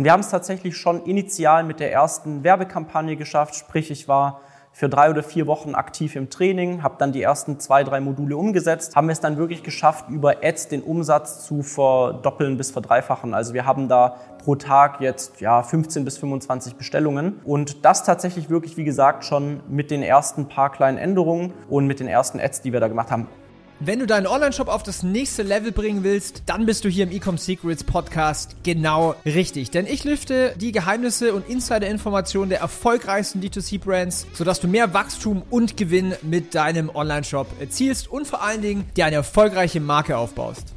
[0.00, 4.40] Und wir haben es tatsächlich schon initial mit der ersten Werbekampagne geschafft, sprich ich war
[4.72, 8.38] für drei oder vier Wochen aktiv im Training, habe dann die ersten zwei, drei Module
[8.38, 13.34] umgesetzt, haben es dann wirklich geschafft, über Ads den Umsatz zu verdoppeln bis verdreifachen.
[13.34, 18.48] Also wir haben da pro Tag jetzt ja 15 bis 25 Bestellungen und das tatsächlich
[18.48, 22.62] wirklich, wie gesagt, schon mit den ersten paar kleinen Änderungen und mit den ersten Ads,
[22.62, 23.28] die wir da gemacht haben.
[23.82, 27.10] Wenn du deinen Online-Shop auf das nächste Level bringen willst, dann bist du hier im
[27.10, 29.70] Ecom Secrets Podcast genau richtig.
[29.70, 35.78] Denn ich lüfte die Geheimnisse und Insider-Informationen der erfolgreichsten D2C-Brands, sodass du mehr Wachstum und
[35.78, 40.74] Gewinn mit deinem Online-Shop erzielst und vor allen Dingen dir eine erfolgreiche Marke aufbaust.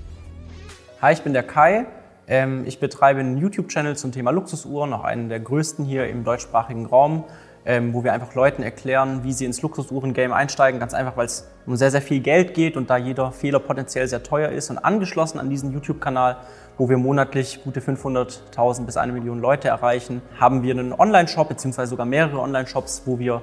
[1.02, 1.85] Hi, ich bin der Kai.
[2.30, 6.85] Ähm, ich betreibe einen YouTube-Channel zum Thema Luxusuhren, auch einen der größten hier im deutschsprachigen
[6.85, 7.25] Raum
[7.66, 10.80] ähm, wo wir einfach Leuten erklären, wie sie ins Luxusuhren-Game einsteigen.
[10.80, 14.08] Ganz einfach, weil es um sehr, sehr viel Geld geht und da jeder Fehler potenziell
[14.08, 14.70] sehr teuer ist.
[14.70, 16.38] Und angeschlossen an diesen YouTube-Kanal,
[16.77, 21.91] wo wir monatlich gute 500.000 bis eine Million Leute erreichen, haben wir einen Online-Shop, beziehungsweise
[21.91, 23.41] sogar mehrere Online-Shops, wo wir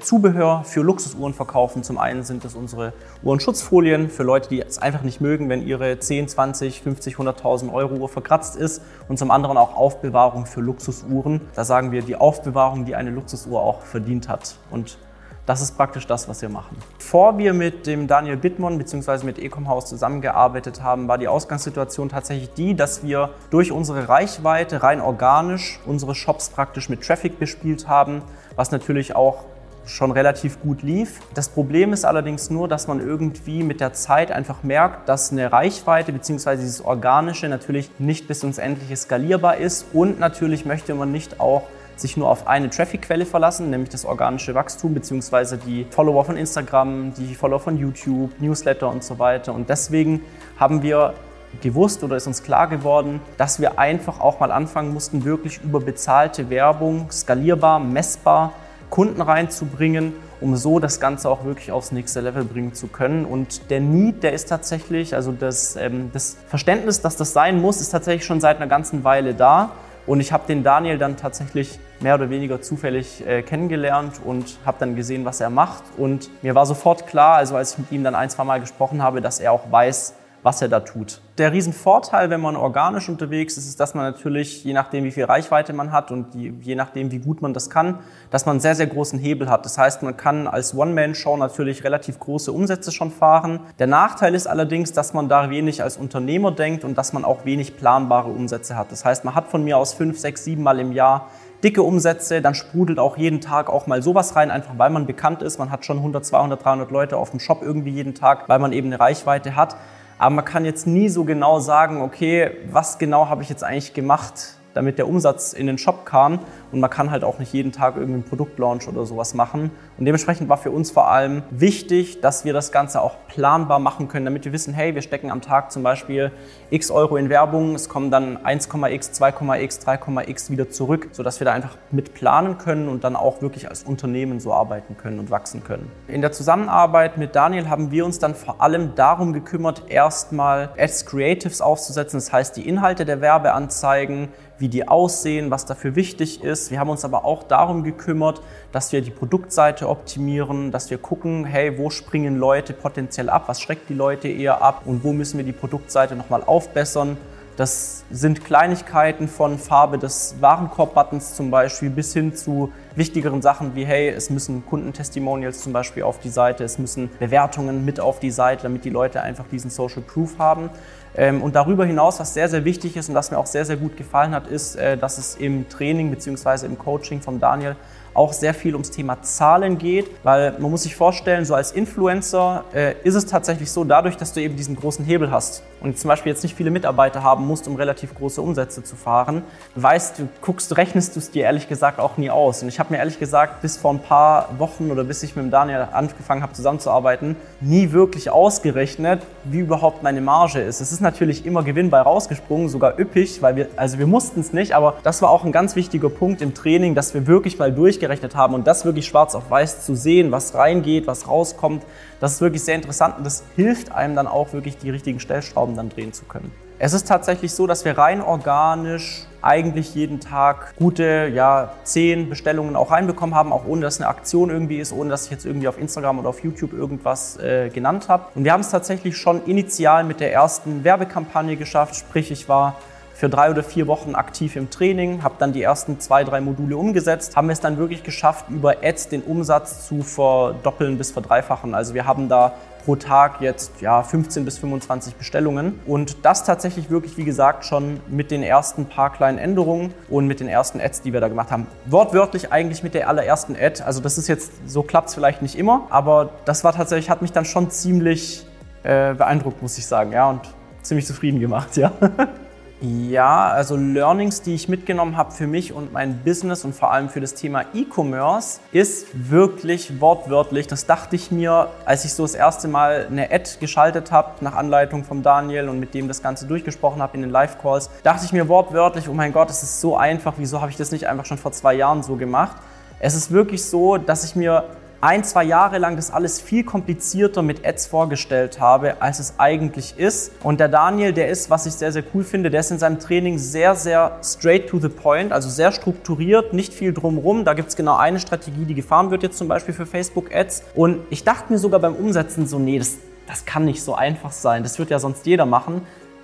[0.00, 1.82] Zubehör für Luxusuhren verkaufen.
[1.82, 5.98] Zum einen sind das unsere Uhrenschutzfolien für Leute, die es einfach nicht mögen, wenn ihre
[5.98, 8.82] 10, 20, 50, 100.000 Euro Uhr verkratzt ist.
[9.08, 11.40] Und zum anderen auch Aufbewahrung für Luxusuhren.
[11.54, 14.56] Da sagen wir die Aufbewahrung, die eine Luxusuhr auch verdient hat.
[14.70, 14.98] Und
[15.46, 16.76] das ist praktisch das, was wir machen.
[16.98, 19.24] Bevor wir mit dem Daniel Bittmann bzw.
[19.24, 25.00] mit Ecomhaus zusammengearbeitet haben, war die Ausgangssituation tatsächlich die, dass wir durch unsere Reichweite rein
[25.00, 28.22] organisch unsere Shops praktisch mit Traffic bespielt haben,
[28.56, 29.44] was natürlich auch
[29.86, 31.20] schon relativ gut lief.
[31.34, 35.52] Das Problem ist allerdings nur, dass man irgendwie mit der Zeit einfach merkt, dass eine
[35.52, 36.56] Reichweite bzw.
[36.56, 41.62] dieses Organische natürlich nicht bis ins Endliche skalierbar ist und natürlich möchte man nicht auch
[41.96, 45.56] sich nur auf eine Traffic-Quelle verlassen, nämlich das organische Wachstum bzw.
[45.56, 49.54] die Follower von Instagram, die Follower von YouTube, Newsletter und so weiter.
[49.54, 50.20] Und deswegen
[50.58, 51.14] haben wir
[51.62, 55.80] gewusst oder ist uns klar geworden, dass wir einfach auch mal anfangen mussten, wirklich über
[55.80, 58.52] bezahlte Werbung skalierbar, messbar
[58.96, 63.26] Kunden reinzubringen, um so das Ganze auch wirklich aufs nächste Level bringen zu können.
[63.26, 67.82] Und der Need, der ist tatsächlich, also das, ähm, das Verständnis, dass das sein muss,
[67.82, 69.72] ist tatsächlich schon seit einer ganzen Weile da.
[70.06, 74.78] Und ich habe den Daniel dann tatsächlich mehr oder weniger zufällig äh, kennengelernt und habe
[74.80, 75.82] dann gesehen, was er macht.
[75.98, 79.02] Und mir war sofort klar, also als ich mit ihm dann ein, zwei Mal gesprochen
[79.02, 81.20] habe, dass er auch weiß, was er da tut.
[81.38, 85.24] Der Riesenvorteil, wenn man organisch unterwegs ist, ist, dass man natürlich, je nachdem, wie viel
[85.24, 87.98] Reichweite man hat und die, je nachdem, wie gut man das kann,
[88.30, 89.66] dass man einen sehr, sehr großen Hebel hat.
[89.66, 93.60] Das heißt, man kann als One-Man-Show natürlich relativ große Umsätze schon fahren.
[93.78, 97.44] Der Nachteil ist allerdings, dass man da wenig als Unternehmer denkt und dass man auch
[97.44, 98.90] wenig planbare Umsätze hat.
[98.90, 101.28] Das heißt, man hat von mir aus fünf, sechs, sieben Mal im Jahr
[101.62, 105.42] dicke Umsätze, dann sprudelt auch jeden Tag auch mal sowas rein, einfach weil man bekannt
[105.42, 105.58] ist.
[105.58, 108.72] Man hat schon 100, 200, 300 Leute auf dem Shop irgendwie jeden Tag, weil man
[108.72, 109.76] eben eine Reichweite hat.
[110.18, 113.92] Aber man kann jetzt nie so genau sagen, okay, was genau habe ich jetzt eigentlich
[113.92, 116.40] gemacht, damit der Umsatz in den Shop kam.
[116.70, 119.70] Und man kann halt auch nicht jeden Tag irgendeinen Produktlaunch oder sowas machen.
[119.98, 124.08] Und dementsprechend war für uns vor allem wichtig, dass wir das Ganze auch planbar machen
[124.08, 126.30] können, damit wir wissen, hey, wir stecken am Tag zum Beispiel
[126.70, 131.52] x Euro in Werbung, es kommen dann 1,x, 2,x, 3,x wieder zurück, sodass wir da
[131.52, 135.64] einfach mit planen können und dann auch wirklich als Unternehmen so arbeiten können und wachsen
[135.64, 135.90] können.
[136.08, 141.06] In der Zusammenarbeit mit Daniel haben wir uns dann vor allem darum gekümmert, erstmal Ads
[141.06, 144.28] Creatives aufzusetzen, das heißt die Inhalte der Werbeanzeigen,
[144.58, 146.70] wie die aussehen, was dafür wichtig ist.
[146.70, 148.40] Wir haben uns aber auch darum gekümmert,
[148.72, 153.60] dass wir die Produktseite optimieren, dass wir gucken, hey, wo springen Leute potenziell ab, was
[153.60, 157.16] schreckt die Leute eher ab und wo müssen wir die Produktseite nochmal aufbessern.
[157.56, 163.86] Das sind Kleinigkeiten von Farbe des Warenkorb-Buttons zum Beispiel bis hin zu wichtigeren Sachen wie,
[163.86, 168.30] hey, es müssen Kundentestimonials zum Beispiel auf die Seite, es müssen Bewertungen mit auf die
[168.30, 170.68] Seite, damit die Leute einfach diesen Social Proof haben.
[171.16, 173.78] Ähm, und darüber hinaus, was sehr, sehr wichtig ist und was mir auch sehr, sehr
[173.78, 176.66] gut gefallen hat, ist, äh, dass es im Training bzw.
[176.66, 177.76] im Coaching von Daniel
[178.16, 182.64] auch sehr viel ums Thema Zahlen geht, weil man muss sich vorstellen, so als Influencer
[182.74, 186.08] äh, ist es tatsächlich so, dadurch, dass du eben diesen großen Hebel hast und zum
[186.08, 189.42] Beispiel jetzt nicht viele Mitarbeiter haben musst, um relativ große Umsätze zu fahren,
[189.74, 192.62] weißt du, guckst, rechnest du es dir ehrlich gesagt auch nie aus.
[192.62, 195.44] Und ich habe mir ehrlich gesagt bis vor ein paar Wochen oder bis ich mit
[195.44, 200.80] dem Daniel angefangen habe zusammenzuarbeiten, nie wirklich ausgerechnet, wie überhaupt meine Marge ist.
[200.80, 204.52] Es ist natürlich immer Gewinn bei rausgesprungen, sogar üppig, weil wir, also wir mussten es
[204.52, 207.72] nicht, aber das war auch ein ganz wichtiger Punkt im Training, dass wir wirklich mal
[207.72, 211.84] durchgehen ausgerechnet haben und das wirklich schwarz auf weiß zu sehen, was reingeht, was rauskommt,
[212.20, 215.76] das ist wirklich sehr interessant und das hilft einem dann auch wirklich die richtigen Stellschrauben
[215.76, 216.52] dann drehen zu können.
[216.78, 222.76] Es ist tatsächlich so, dass wir rein organisch eigentlich jeden Tag gute ja, zehn Bestellungen
[222.76, 225.68] auch reinbekommen haben, auch ohne dass eine Aktion irgendwie ist, ohne dass ich jetzt irgendwie
[225.68, 228.26] auf Instagram oder auf YouTube irgendwas äh, genannt habe.
[228.34, 232.76] Und wir haben es tatsächlich schon initial mit der ersten Werbekampagne geschafft, sprich ich war
[233.16, 236.76] für drei oder vier Wochen aktiv im Training, habe dann die ersten zwei, drei Module
[236.76, 241.74] umgesetzt, haben es dann wirklich geschafft, über Ads den Umsatz zu verdoppeln bis verdreifachen.
[241.74, 242.52] Also wir haben da
[242.84, 245.80] pro Tag jetzt ja, 15 bis 25 Bestellungen.
[245.86, 250.38] Und das tatsächlich wirklich, wie gesagt, schon mit den ersten paar kleinen Änderungen und mit
[250.38, 251.66] den ersten Ads, die wir da gemacht haben.
[251.86, 253.82] Wortwörtlich eigentlich mit der allerersten Ad.
[253.82, 257.22] Also das ist jetzt, so klappt es vielleicht nicht immer, aber das war tatsächlich, hat
[257.22, 258.46] mich dann schon ziemlich
[258.82, 260.12] äh, beeindruckt, muss ich sagen.
[260.12, 260.42] Ja, und
[260.82, 261.92] ziemlich zufrieden gemacht, ja.
[262.82, 267.08] Ja, also Learnings, die ich mitgenommen habe für mich und mein Business und vor allem
[267.08, 270.66] für das Thema E-Commerce, ist wirklich wortwörtlich.
[270.66, 274.54] Das dachte ich mir, als ich so das erste Mal eine Ad geschaltet habe, nach
[274.54, 278.34] Anleitung von Daniel und mit dem das Ganze durchgesprochen habe in den Live-Calls, dachte ich
[278.34, 281.24] mir wortwörtlich, oh mein Gott, es ist so einfach, wieso habe ich das nicht einfach
[281.24, 282.58] schon vor zwei Jahren so gemacht?
[282.98, 284.64] Es ist wirklich so, dass ich mir
[285.06, 289.94] ein, zwei Jahre lang das alles viel komplizierter mit Ads vorgestellt habe, als es eigentlich
[289.98, 290.32] ist.
[290.42, 292.98] Und der Daniel, der ist, was ich sehr, sehr cool finde, der ist in seinem
[292.98, 297.44] Training sehr, sehr straight to the point, also sehr strukturiert, nicht viel drumrum.
[297.44, 300.64] Da gibt es genau eine Strategie, die gefahren wird jetzt zum Beispiel für Facebook Ads.
[300.74, 302.96] Und ich dachte mir sogar beim Umsetzen so, nee, das,
[303.28, 304.64] das kann nicht so einfach sein.
[304.64, 305.82] Das wird ja sonst jeder machen.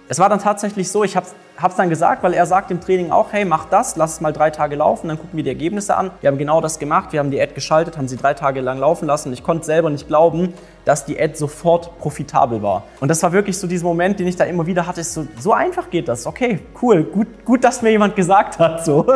[0.08, 3.10] Es war dann tatsächlich so, ich habe es dann gesagt, weil er sagt im Training
[3.10, 5.96] auch, hey, mach das, lass es mal drei Tage laufen, dann gucken wir die Ergebnisse
[5.96, 6.10] an.
[6.20, 8.78] Wir haben genau das gemacht, wir haben die Ad geschaltet, haben sie drei Tage lang
[8.78, 9.32] laufen lassen.
[9.32, 10.54] Ich konnte selber nicht glauben,
[10.84, 12.82] dass die Ad sofort profitabel war.
[13.00, 15.52] Und das war wirklich so dieser Moment, den ich da immer wieder hatte, so, so
[15.52, 16.26] einfach geht das.
[16.26, 18.84] Okay, cool, gut, gut, dass mir jemand gesagt hat.
[18.84, 19.06] So.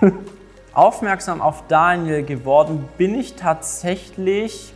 [0.74, 4.72] Aufmerksam auf Daniel geworden bin ich tatsächlich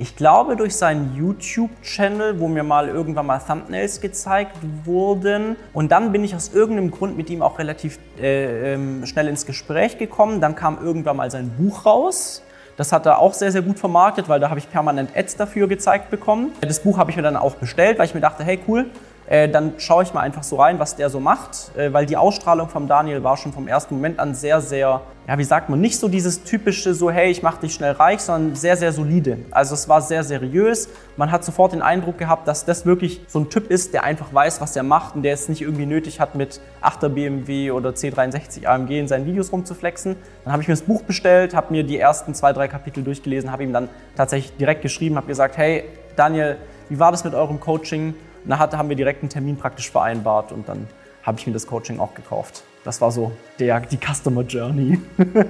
[0.00, 5.56] ich glaube durch seinen YouTube-Channel, wo mir mal irgendwann mal Thumbnails gezeigt wurden.
[5.74, 9.44] Und dann bin ich aus irgendeinem Grund mit ihm auch relativ äh, ähm, schnell ins
[9.44, 10.40] Gespräch gekommen.
[10.40, 12.42] Dann kam irgendwann mal sein Buch raus.
[12.78, 15.68] Das hat er auch sehr, sehr gut vermarktet, weil da habe ich permanent Ads dafür
[15.68, 16.52] gezeigt bekommen.
[16.62, 18.86] Das Buch habe ich mir dann auch bestellt, weil ich mir dachte, hey cool,
[19.30, 22.16] äh, dann schaue ich mal einfach so rein, was der so macht, äh, weil die
[22.16, 25.80] Ausstrahlung vom Daniel war schon vom ersten Moment an sehr, sehr, ja, wie sagt man,
[25.80, 29.38] nicht so dieses typische so, hey, ich mache dich schnell reich, sondern sehr, sehr solide.
[29.52, 30.88] Also es war sehr seriös.
[31.16, 34.34] Man hat sofort den Eindruck gehabt, dass das wirklich so ein Typ ist, der einfach
[34.34, 37.90] weiß, was er macht und der es nicht irgendwie nötig hat, mit 8er BMW oder
[37.90, 40.16] C63 AMG in seinen Videos rumzuflexen.
[40.42, 43.52] Dann habe ich mir das Buch bestellt, habe mir die ersten zwei, drei Kapitel durchgelesen,
[43.52, 45.84] habe ihm dann tatsächlich direkt geschrieben, habe gesagt, hey,
[46.16, 46.56] Daniel,
[46.88, 48.14] wie war das mit eurem Coaching?
[48.44, 50.86] Dann haben wir direkt einen Termin praktisch vereinbart und dann
[51.22, 52.62] habe ich mir das Coaching auch gekauft.
[52.84, 55.00] Das war so der, die Customer Journey.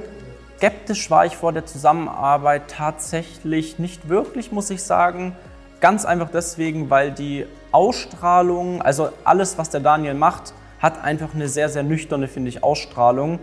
[0.56, 5.34] Skeptisch war ich vor der Zusammenarbeit tatsächlich nicht wirklich, muss ich sagen.
[5.80, 11.48] Ganz einfach deswegen, weil die Ausstrahlung, also alles, was der Daniel macht, hat einfach eine
[11.48, 13.38] sehr, sehr nüchterne, finde ich, Ausstrahlung.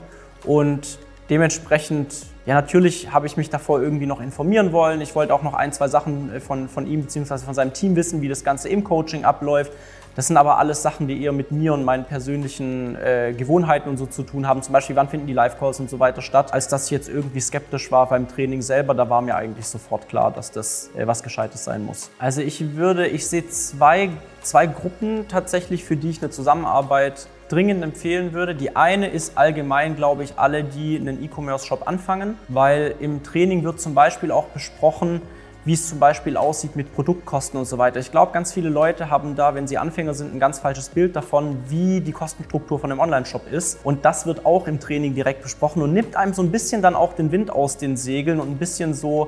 [0.45, 2.13] Und dementsprechend
[2.47, 5.01] ja, natürlich habe ich mich davor irgendwie noch informieren wollen.
[5.01, 7.39] Ich wollte auch noch ein, zwei Sachen äh, von, von ihm bzw.
[7.39, 9.73] von seinem Team wissen, wie das Ganze im Coaching abläuft.
[10.17, 13.97] Das sind aber alles Sachen, die eher mit mir und meinen persönlichen äh, Gewohnheiten und
[13.97, 14.63] so zu tun haben.
[14.63, 16.51] Zum Beispiel, wann finden die Live-Calls und so weiter statt.
[16.51, 20.09] Als dass ich jetzt irgendwie skeptisch war beim Training selber, da war mir eigentlich sofort
[20.09, 22.09] klar, dass das äh, was Gescheites sein muss.
[22.17, 24.09] Also ich würde, ich sehe zwei,
[24.41, 28.55] zwei Gruppen tatsächlich, für die ich eine Zusammenarbeit dringend empfehlen würde.
[28.55, 33.79] Die eine ist allgemein, glaube ich, alle, die einen E-Commerce-Shop anfangen, weil im Training wird
[33.79, 35.21] zum Beispiel auch besprochen,
[35.67, 37.99] wie es zum Beispiel aussieht mit Produktkosten und so weiter.
[37.99, 41.13] Ich glaube, ganz viele Leute haben da, wenn sie Anfänger sind, ein ganz falsches Bild
[41.13, 43.79] davon, wie die Kostenstruktur von einem Online-Shop ist.
[43.83, 46.95] Und das wird auch im Training direkt besprochen und nimmt einem so ein bisschen dann
[46.95, 49.27] auch den Wind aus den Segeln und ein bisschen so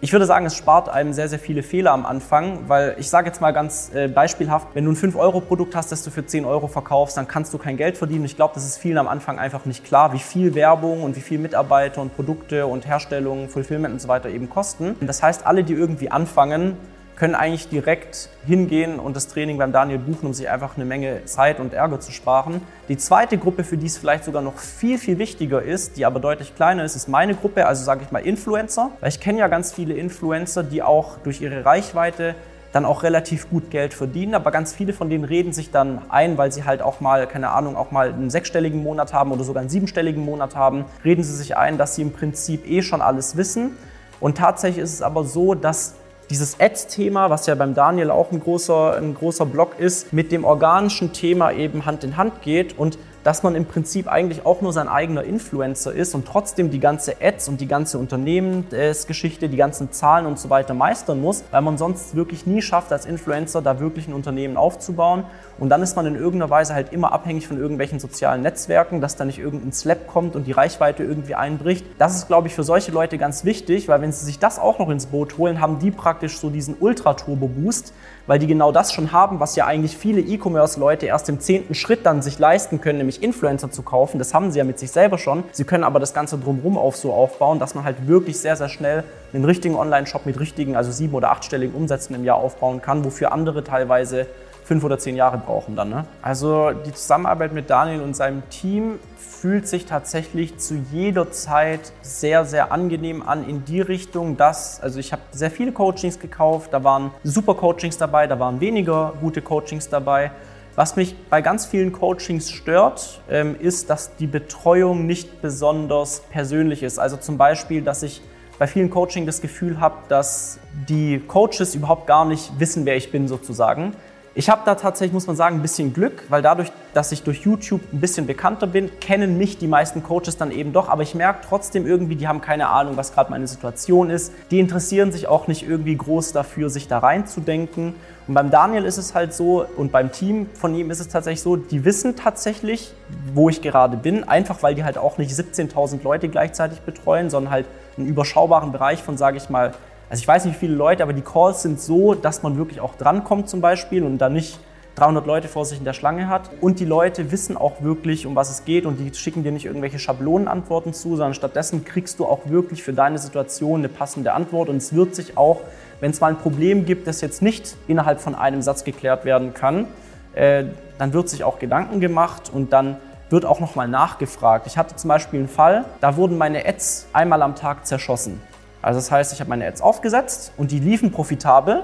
[0.00, 3.26] ich würde sagen, es spart einem sehr, sehr viele Fehler am Anfang, weil ich sage
[3.26, 6.68] jetzt mal ganz äh, beispielhaft, wenn du ein 5-Euro-Produkt hast, das du für 10 Euro
[6.68, 8.24] verkaufst, dann kannst du kein Geld verdienen.
[8.24, 11.20] Ich glaube, das ist vielen am Anfang einfach nicht klar, wie viel Werbung und wie
[11.20, 14.94] viel Mitarbeiter und Produkte und Herstellung, Fulfillment und so weiter eben kosten.
[15.00, 16.76] Das heißt, alle, die irgendwie anfangen,
[17.18, 21.24] können eigentlich direkt hingehen und das Training beim Daniel buchen, um sich einfach eine Menge
[21.24, 22.60] Zeit und Ärger zu sparen.
[22.88, 26.20] Die zweite Gruppe, für die es vielleicht sogar noch viel, viel wichtiger ist, die aber
[26.20, 28.92] deutlich kleiner ist, ist meine Gruppe, also sage ich mal Influencer.
[29.00, 32.36] Weil ich kenne ja ganz viele Influencer, die auch durch ihre Reichweite
[32.72, 36.38] dann auch relativ gut Geld verdienen, aber ganz viele von denen reden sich dann ein,
[36.38, 39.62] weil sie halt auch mal, keine Ahnung, auch mal einen sechsstelligen Monat haben oder sogar
[39.62, 43.36] einen siebenstelligen Monat haben, reden sie sich ein, dass sie im Prinzip eh schon alles
[43.36, 43.76] wissen.
[44.20, 45.94] Und tatsächlich ist es aber so, dass
[46.30, 50.44] dieses Ads-Thema, was ja beim Daniel auch ein großer, ein großer Block ist, mit dem
[50.44, 54.72] organischen Thema eben Hand in Hand geht und dass man im Prinzip eigentlich auch nur
[54.72, 59.92] sein eigener Influencer ist und trotzdem die ganze Ads und die ganze Unternehmensgeschichte, die ganzen
[59.92, 63.80] Zahlen und so weiter meistern muss, weil man sonst wirklich nie schafft, als Influencer da
[63.80, 65.24] wirklich ein Unternehmen aufzubauen.
[65.58, 69.16] Und dann ist man in irgendeiner Weise halt immer abhängig von irgendwelchen sozialen Netzwerken, dass
[69.16, 71.84] da nicht irgendein Slap kommt und die Reichweite irgendwie einbricht.
[71.98, 74.78] Das ist, glaube ich, für solche Leute ganz wichtig, weil wenn sie sich das auch
[74.78, 77.92] noch ins Boot holen, haben die praktisch so diesen Ultra-Turbo-Boost,
[78.28, 82.06] weil die genau das schon haben, was ja eigentlich viele E-Commerce-Leute erst im zehnten Schritt
[82.06, 84.18] dann sich leisten können, nämlich Influencer zu kaufen.
[84.18, 85.42] Das haben sie ja mit sich selber schon.
[85.50, 88.68] Sie können aber das Ganze drumherum auf so aufbauen, dass man halt wirklich sehr, sehr
[88.68, 93.04] schnell einen richtigen Online-Shop mit richtigen, also sieben- oder achtstelligen Umsätzen im Jahr aufbauen kann,
[93.04, 94.26] wofür andere teilweise
[94.68, 95.88] fünf oder zehn Jahre brauchen dann.
[95.88, 96.04] Ne?
[96.20, 102.44] Also die Zusammenarbeit mit Daniel und seinem Team fühlt sich tatsächlich zu jeder Zeit sehr,
[102.44, 106.84] sehr angenehm an in die Richtung, dass, also ich habe sehr viele Coachings gekauft, da
[106.84, 110.32] waren super Coachings dabei, da waren weniger gute Coachings dabei.
[110.76, 116.82] Was mich bei ganz vielen Coachings stört, ähm, ist, dass die Betreuung nicht besonders persönlich
[116.82, 116.98] ist.
[116.98, 118.20] Also zum Beispiel, dass ich
[118.58, 120.58] bei vielen Coaching das Gefühl habe, dass
[120.90, 123.94] die Coaches überhaupt gar nicht wissen, wer ich bin sozusagen.
[124.38, 127.40] Ich habe da tatsächlich, muss man sagen, ein bisschen Glück, weil dadurch, dass ich durch
[127.40, 130.88] YouTube ein bisschen bekannter bin, kennen mich die meisten Coaches dann eben doch.
[130.88, 134.32] Aber ich merke trotzdem irgendwie, die haben keine Ahnung, was gerade meine Situation ist.
[134.52, 137.96] Die interessieren sich auch nicht irgendwie groß dafür, sich da reinzudenken.
[138.28, 141.42] Und beim Daniel ist es halt so und beim Team von ihm ist es tatsächlich
[141.42, 142.94] so, die wissen tatsächlich,
[143.34, 147.52] wo ich gerade bin, einfach weil die halt auch nicht 17.000 Leute gleichzeitig betreuen, sondern
[147.52, 147.66] halt
[147.96, 149.72] einen überschaubaren Bereich von, sage ich mal,
[150.10, 152.80] also ich weiß nicht, wie viele Leute, aber die Calls sind so, dass man wirklich
[152.80, 154.58] auch drankommt zum Beispiel und dann nicht
[154.98, 156.50] 300 Leute vor sich in der Schlange hat.
[156.60, 159.66] Und die Leute wissen auch wirklich, um was es geht und die schicken dir nicht
[159.66, 164.68] irgendwelche Schablonenantworten zu, sondern stattdessen kriegst du auch wirklich für deine Situation eine passende Antwort
[164.68, 165.60] und es wird sich auch,
[166.00, 169.54] wenn es mal ein Problem gibt, das jetzt nicht innerhalb von einem Satz geklärt werden
[169.54, 169.86] kann,
[170.34, 170.64] äh,
[170.98, 172.96] dann wird sich auch Gedanken gemacht und dann
[173.30, 174.66] wird auch nochmal nachgefragt.
[174.66, 178.40] Ich hatte zum Beispiel einen Fall, da wurden meine Ads einmal am Tag zerschossen.
[178.88, 181.82] Also das heißt, ich habe meine Ads aufgesetzt und die liefen profitabel.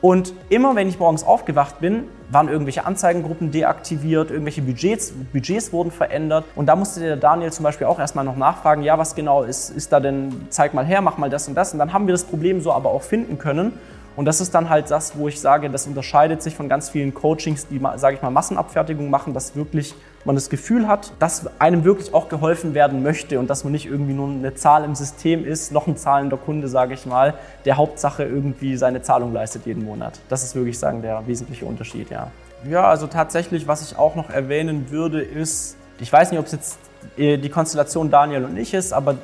[0.00, 5.92] Und immer wenn ich morgens aufgewacht bin, waren irgendwelche Anzeigengruppen deaktiviert, irgendwelche Budgets, Budgets wurden
[5.92, 6.44] verändert.
[6.56, 9.70] Und da musste der Daniel zum Beispiel auch erstmal noch nachfragen, ja, was genau ist,
[9.70, 11.72] ist da denn, zeig mal her, mach mal das und das.
[11.72, 13.74] Und dann haben wir das Problem so aber auch finden können.
[14.16, 17.12] Und das ist dann halt das, wo ich sage, das unterscheidet sich von ganz vielen
[17.12, 19.94] Coachings, die, sage ich mal, Massenabfertigung machen, dass wirklich
[20.24, 23.86] man das Gefühl hat, dass einem wirklich auch geholfen werden möchte und dass man nicht
[23.86, 27.76] irgendwie nur eine Zahl im System ist, noch ein zahlender Kunde, sage ich mal, der
[27.76, 30.18] Hauptsache irgendwie seine Zahlung leistet jeden Monat.
[30.28, 32.30] Das ist wirklich, sagen, der wesentliche Unterschied, ja.
[32.68, 36.52] Ja, also tatsächlich, was ich auch noch erwähnen würde, ist, ich weiß nicht, ob es
[36.52, 36.78] jetzt
[37.16, 39.16] äh, die Konstellation Daniel und ich ist, aber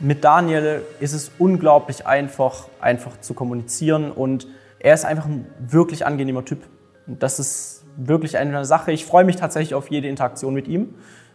[0.00, 6.06] mit Daniel ist es unglaublich einfach, einfach zu kommunizieren und er ist einfach ein wirklich
[6.06, 6.60] angenehmer Typ.
[7.06, 8.92] Und das ist wirklich eine Sache.
[8.92, 10.94] Ich freue mich tatsächlich auf jede Interaktion mit ihm,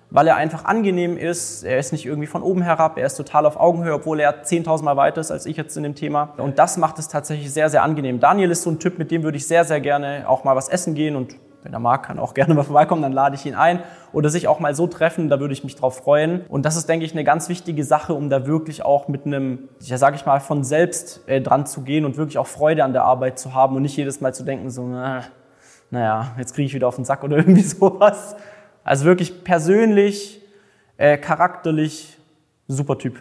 [0.09, 1.63] weil er einfach angenehm ist.
[1.63, 4.83] Er ist nicht irgendwie von oben herab, er ist total auf Augenhöhe, obwohl er 10.000
[4.83, 6.33] Mal weiter ist als ich jetzt in dem Thema.
[6.37, 8.19] Und das macht es tatsächlich sehr, sehr angenehm.
[8.19, 10.69] Daniel ist so ein Typ, mit dem würde ich sehr, sehr gerne auch mal was
[10.69, 13.55] essen gehen und wenn er mag, kann auch gerne mal vorbeikommen, dann lade ich ihn
[13.55, 13.79] ein.
[14.13, 16.45] Oder sich auch mal so treffen, da würde ich mich drauf freuen.
[16.47, 19.67] Und das ist, denke ich, eine ganz wichtige Sache, um da wirklich auch mit einem,
[19.81, 22.93] ja, sage ich mal, von selbst äh, dran zu gehen und wirklich auch Freude an
[22.93, 25.23] der Arbeit zu haben und nicht jedes Mal zu denken, so, na,
[25.89, 28.35] naja, jetzt kriege ich wieder auf den Sack oder irgendwie sowas.
[28.83, 30.41] Also wirklich persönlich,
[30.97, 32.17] äh, charakterlich,
[32.67, 33.19] super Typ.